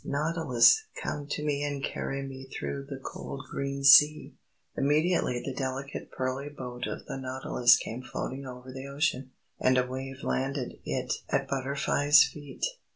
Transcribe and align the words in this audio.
Nautilus! 0.03 0.85
Come 0.99 1.27
to 1.27 1.45
me 1.45 1.63
And 1.63 1.83
carry 1.83 2.23
me 2.23 2.45
through 2.47 2.87
The 2.89 2.97
cold 2.97 3.45
green 3.51 3.83
Sea!_" 3.83 4.33
Immediately 4.75 5.43
the 5.45 5.53
delicate 5.53 6.09
pearly 6.11 6.49
boat 6.49 6.87
of 6.87 7.05
the 7.05 7.17
nautilus 7.17 7.77
came 7.77 8.01
floating 8.01 8.43
over 8.47 8.71
the 8.73 8.87
Ocean, 8.87 9.29
and 9.59 9.77
a 9.77 9.85
wave 9.85 10.23
landed 10.23 10.79
it 10.85 11.13
at 11.29 11.47
Butterfly's 11.47 12.23
feet. 12.23 12.65